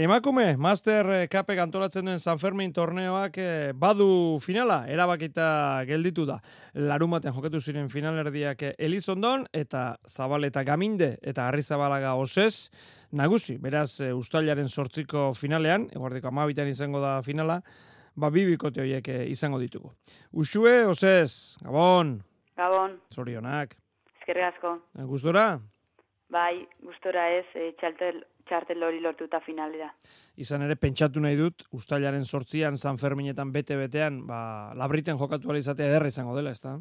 [0.00, 5.48] Emakume, Master Kape antolatzen duen San Fermin torneoak eh, badu finala, erabakita
[5.84, 6.38] gelditu da.
[6.72, 12.70] Larumaten jokatu ziren finalerdiak Elizondon eta Zabaleta Gaminde eta Harri Zabalaga Osez
[13.12, 13.58] nagusi.
[13.60, 17.58] Beraz, e, ustailaren sortziko finalean, eguardiko amabitan izango da finala,
[18.16, 19.92] ba bibikote horiek eh, izango ditugu.
[20.32, 22.22] Usue, Osez, Gabon.
[22.56, 22.96] Gabon.
[23.12, 23.76] Zorionak.
[24.16, 24.78] Ezkerri asko.
[25.12, 25.50] Gustora?
[26.30, 29.88] Bai, gustora ez, e, txartel, txartel hori lortuta finalera.
[30.38, 34.40] Izan ere, pentsatu nahi dut, ustailaren sortzian, San Ferminetan bete-betean, ba,
[34.78, 36.76] labriten jokatu izatea ederra izango dela, ezta?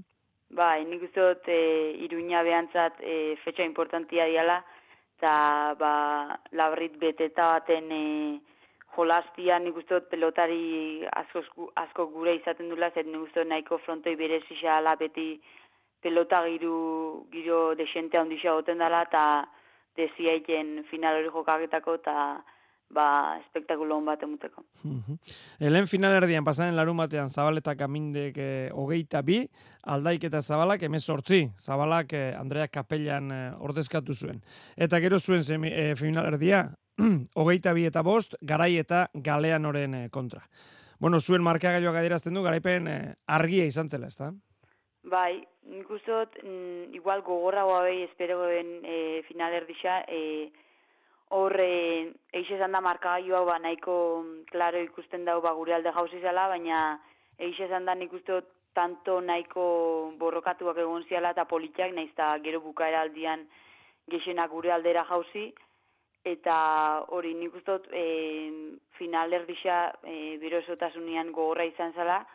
[0.54, 4.62] Bai, nik uste dut, e, iruña behantzat e, fetxa importantia diala,
[5.18, 5.34] eta
[5.82, 5.94] ba,
[6.54, 8.06] labrit beteta baten e,
[8.96, 13.82] jolaztia nik uste dut pelotari asko, asko gure izaten dula, zer nik uste dut nahiko
[13.86, 14.16] frontoi
[14.78, 15.42] ala beti
[16.02, 19.24] pelota giru, giro desente handisa goten dela, eta
[19.98, 22.16] desiaiten final hori jokaketako eta
[22.90, 24.64] ba, espektakulo hon bat emuteko.
[25.60, 29.44] Helen final erdian, pasaren larun batean, Zabaleta kamindek eh, hogeita bi,
[29.94, 34.42] aldaik eta Zabalak emez sortzi, Zabalak eh, Andrea Kapellan eh, ordezkatu zuen.
[34.76, 36.66] Eta gero zuen semi, eh, final erdia,
[37.40, 40.44] hogeita bi eta bost, garai eta galean oren eh, kontra.
[41.00, 42.90] Bueno, zuen markagailoak adierazten du, garaipen
[43.26, 44.34] argia izan zela, ez da?
[45.04, 50.52] Bai, nik uste dut, mm, igual gogorra guabei espero ben e, final erdisa, e,
[51.30, 56.20] hor e, eixe esan da markagailua ba nahiko klaro ikusten dau ba gure alde jauzi
[56.20, 57.00] zela, baina
[57.38, 62.38] eixe esan da nik uste dut tanto nahiko borrokatuak egon ziala eta politiak, nahiz eta
[62.44, 63.48] gero bukaera aldian
[64.10, 65.54] gexenak gure aldera jauzi,
[66.26, 68.04] eta hori nik uste dut e,
[68.98, 70.60] final erdisa e, bero
[71.32, 72.26] gogorra izan zela,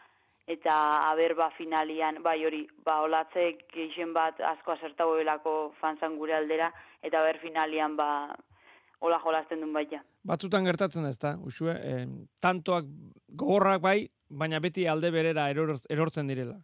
[0.47, 0.75] eta
[1.11, 6.73] aber ba finalian bai hori ba olatze gehien bat asko asertau belako fanzan gure aldera
[7.03, 8.37] eta ber finalian ba
[9.01, 10.01] hola jolasten duen baita.
[10.25, 11.35] Batzutan gertatzen da, ezta?
[11.45, 12.07] Usue, eh,
[12.41, 12.87] tantoak
[13.29, 16.57] gogorrak bai, baina beti alde berera erortzen direla.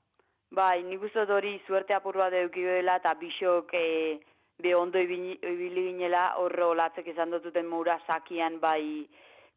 [0.51, 4.19] Bai, nik uste hori suerte apur bat eduki dela eta bisok e,
[4.59, 9.07] be ondo ibili ginela horre olatzek izan dututen moura sakian bai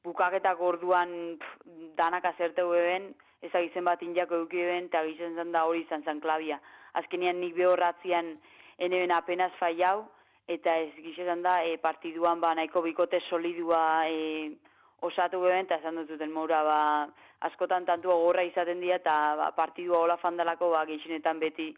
[0.04, 1.40] bukaketak orduan
[1.98, 6.60] danak azerte beben, ezagizen bat indiako eukibeen, eta gizen zen da hori izan zen klabia.
[7.00, 8.36] Azkenean nik behorratzean
[8.78, 10.06] eneben apenas faiau,
[10.48, 14.52] eta ez gizen da e, partiduan ba nahiko bikote solidua e,
[15.02, 16.80] osatu beben, eta esan dututen maura ba,
[17.48, 21.74] askotan tantua gorra izaten dira, eta ba, partidua hola fandalako ba, gizenetan beti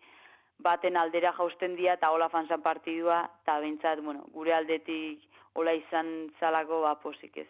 [0.65, 5.25] baten aldera jausten dira, eta hola fanzan partidua, eta bentsat, bueno, gure aldetik
[5.55, 7.49] hola izan zalako ba, posik ez.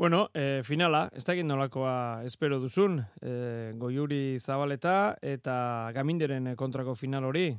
[0.00, 7.26] Bueno, e, finala, ez da nolakoa espero duzun, e, goiuri zabaleta eta gaminderen kontrako final
[7.28, 7.50] hori?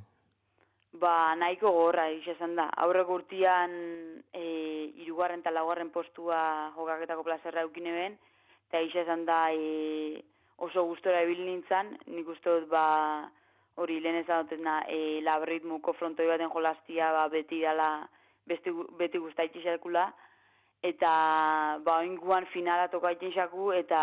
[0.98, 2.66] Ba, nahiko gorra, izan da.
[2.82, 3.76] Aurre gurtian
[4.34, 8.18] e, irugarren eta laugarren postua jokaketako plazerra eukine ben,
[8.72, 10.24] eta izan da e,
[10.58, 13.30] oso gustora ebil nintzen, nik uste dut ba,
[13.76, 18.10] hori lehen ezan dut e, labritmuko frontoi baten jolaztia ba, beti dala
[18.50, 19.46] beti, beti guzta
[20.82, 24.02] eta ba oinguan finala tokaiten xaku eta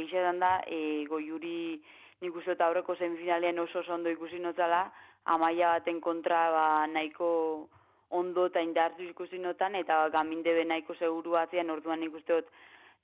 [0.00, 1.80] egizan da e, goiuri
[2.22, 4.90] nik uste eta aurreko semifinalean oso ondo ikusi notzala.
[5.26, 7.68] Amaia baten kontra ba, nahiko
[8.10, 12.42] ondo eta indartu ikusi notan eta ba, gaminde be nahiko seguru batzean orduan nik uste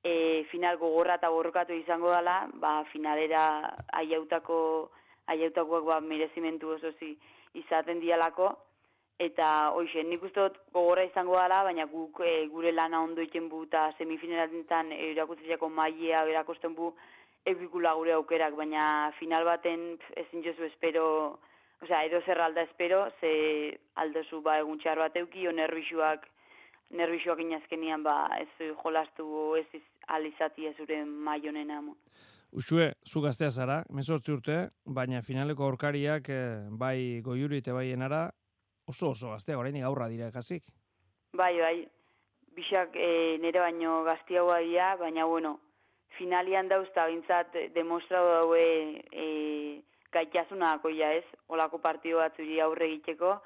[0.03, 3.45] e, final gogorra eta borrokatu izango dela ba, finalera
[4.03, 4.91] aiautako
[5.27, 7.17] aiautakoak ba, merezimentu oso zi,
[7.55, 8.51] izaten dialako
[9.19, 13.49] eta hoxe, nik uste dut gogorra izango dela, baina guk e, gure lana ondo iten
[13.49, 16.93] bu eta semifinaletan erakutziako mailea berakosten bu
[17.47, 21.07] egikula gure aukerak, baina final baten ezin jozu espero,
[21.83, 26.29] osea, edo zer alda espero, ze aldozu ba egun txar bat euki, o nervisuak,
[26.91, 31.97] nervisuak inazkenian ba ez jolastu ez alizati ez zure maionen amo.
[32.53, 38.27] Usue, zu gaztea zara, mesortzi urte, baina finaleko aurkariak eh, bai goiuri eta bai enara,
[38.87, 40.65] oso oso gaztea, orain gaurra dira kasik.
[41.33, 41.77] Bai, bai,
[42.57, 45.59] bisak e, nire baino gaztiagoa dira, baina bueno,
[46.19, 48.67] finalian dauzta bintzat demostratu daue
[49.13, 49.27] e,
[50.13, 53.39] gaitasuna akoia ez, olako partidu bat zuri aurre egiteko,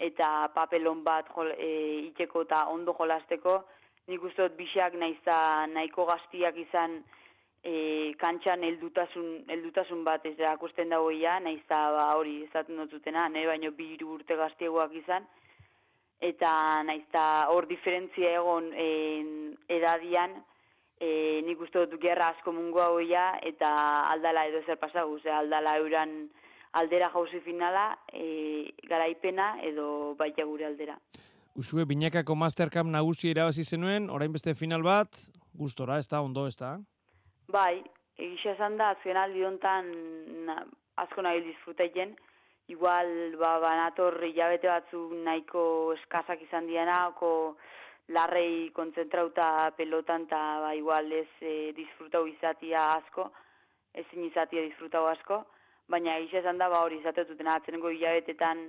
[0.00, 1.68] eta papelon bat jol, e,
[2.08, 3.58] iteko eta ondo jolasteko,
[4.08, 5.36] nik uste dut bisak nahiza
[5.72, 7.02] nahiko gaztiak izan,
[7.64, 13.46] e, kantxan heldutasun heldutasun bat ez erakusten dago ja, naizta ba hori ezaten dutena, ne
[13.46, 15.26] baino bi urte gaztiegoak izan
[16.20, 18.88] eta naizta hor diferentzia egon e,
[19.68, 20.36] edadian
[21.00, 23.70] e, nik uste dut gerra asko mungu hau eta
[24.12, 26.30] aldala edo zer pasagu, ze aldala euran
[26.72, 30.98] aldera jauzi finala, e, garaipena edo baita gure aldera.
[31.54, 35.08] Usue, binakako Mastercam nagusi irabazi zenuen, orain beste final bat,
[35.54, 36.80] gustora, ez da, ondo, ez da?
[37.52, 37.82] Bai,
[38.16, 39.90] egisa esan da, azken aldi honetan
[40.96, 42.14] asko nahi disfrutaiten,
[42.72, 45.64] igual ba, banator hilabete batzuk nahiko
[45.98, 47.56] eskazak izan diena, oko
[48.08, 53.30] larrei kontzentrauta pelotan, eta ba, igual ez e, disfrutau izatia asko,
[53.92, 55.44] ezin izatia disfrutau asko,
[55.88, 58.64] baina egisa esan da, ba, hori izatetuten atzenengo hilabetetan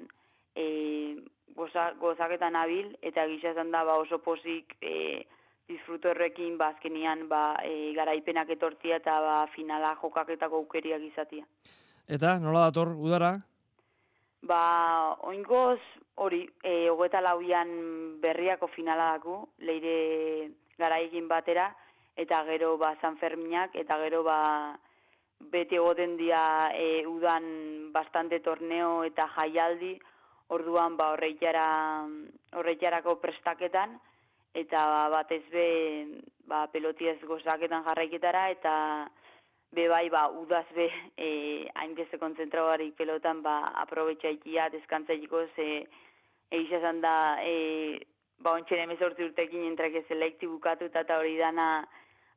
[0.56, 0.68] e,
[1.56, 5.24] goza, gozaketan abil, eta egisa esan da, ba, oso pozik e,
[5.68, 11.46] disfruto errekin, ba, azkenian, ba, e, garaipenak etortia eta ba, finala jokaketako aukeriak izatia.
[12.08, 13.34] Eta, nola dator, udara?
[14.46, 14.62] Ba,
[15.26, 15.80] oingoz,
[16.22, 17.72] hori, e, hogeta lauian
[18.22, 21.72] berriako finala daku, leire garaikin batera,
[22.16, 24.40] eta gero, ba, San Ferminak, eta gero, ba,
[25.52, 29.96] bete egoten dia e, udan bastante torneo eta jaialdi,
[30.54, 31.66] orduan, ba, horreitara,
[32.54, 33.98] horreitarako prestaketan,
[34.56, 35.68] eta ba, batez be,
[36.48, 38.74] ba, pelotiez gozaketan jarraiketara, eta
[39.76, 40.88] be bai ba udaz be
[41.18, 45.68] eh hainbeste kontzentratuarik pelotan ba aprobetxaikia deskantzailiko ze
[46.52, 48.00] eixa izan da eh
[48.40, 51.68] ba ontsen 18 urtekin entreke selekti bukatu eta hori dana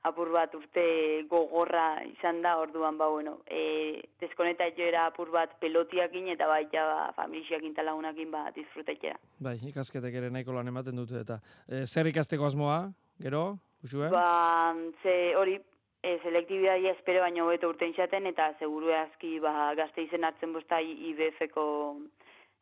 [0.04, 0.84] apur bat urte
[1.30, 6.84] gogorra izan da orduan ba bueno eh deskoneta jo era apur bat pelotiakin eta baita
[6.86, 11.86] ba familiakin ta lagunakin ba disfrutetera bai ikasketek ere nahiko lan ematen dute eta e,
[11.86, 14.08] zer ikasteko asmoa gero Uxue?
[14.10, 15.60] Ba, ze hori,
[16.02, 20.80] e, selektibidadia espero baino hobeto urtein xaten, eta seguru aski ba, gazte izen hartzen bosta
[20.82, 21.64] IBF-ko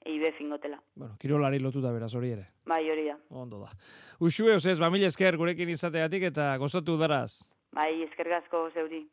[0.07, 0.79] IBF ingotela.
[0.95, 2.47] Bueno, kirolari lotuta beraz hori ere.
[2.67, 3.17] Bai, hori da.
[3.31, 3.71] Ondo da.
[4.21, 7.43] Uxue, osez, ba, esker gurekin izateatik eta gozatu daraz.
[7.73, 9.07] Bai, esker gazko zeuri.